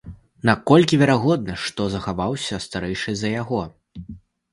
[0.49, 3.61] Наколькі верагодна, што захаваўся старэйшы за яго?